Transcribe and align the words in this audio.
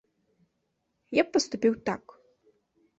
Я 1.19 1.23
б 1.29 1.37
паступіў 1.37 1.73
так. 1.91 2.03